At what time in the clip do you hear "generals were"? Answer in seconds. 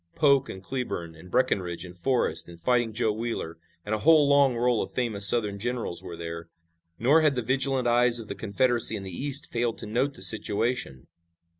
5.59-6.17